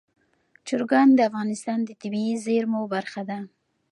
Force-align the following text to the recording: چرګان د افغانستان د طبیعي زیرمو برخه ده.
چرګان 0.67 1.07
د 1.15 1.19
افغانستان 1.29 1.79
د 1.85 1.91
طبیعي 2.01 2.33
زیرمو 2.45 2.81
برخه 2.93 3.21
ده. 3.29 3.39